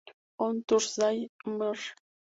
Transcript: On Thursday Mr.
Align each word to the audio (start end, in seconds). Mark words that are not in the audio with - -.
On 0.39 0.63
Thursday 0.63 1.29
Mr. 1.45 1.93